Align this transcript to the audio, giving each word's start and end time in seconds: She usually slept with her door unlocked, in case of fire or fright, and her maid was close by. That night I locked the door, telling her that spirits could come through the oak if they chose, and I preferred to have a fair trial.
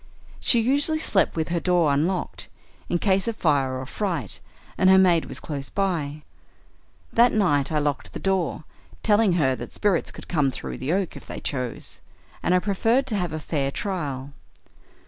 She 0.39 0.59
usually 0.59 0.97
slept 0.97 1.35
with 1.35 1.49
her 1.49 1.59
door 1.59 1.93
unlocked, 1.93 2.49
in 2.89 2.97
case 2.97 3.27
of 3.27 3.35
fire 3.35 3.77
or 3.79 3.85
fright, 3.85 4.39
and 4.75 4.89
her 4.89 4.97
maid 4.97 5.25
was 5.25 5.39
close 5.39 5.69
by. 5.69 6.23
That 7.13 7.31
night 7.33 7.71
I 7.71 7.77
locked 7.77 8.11
the 8.13 8.19
door, 8.19 8.63
telling 9.03 9.33
her 9.33 9.55
that 9.55 9.73
spirits 9.73 10.09
could 10.09 10.27
come 10.27 10.49
through 10.49 10.79
the 10.79 10.91
oak 10.91 11.15
if 11.15 11.27
they 11.27 11.39
chose, 11.39 12.01
and 12.41 12.55
I 12.55 12.57
preferred 12.57 13.05
to 13.05 13.15
have 13.15 13.31
a 13.31 13.39
fair 13.39 13.69
trial. 13.69 14.33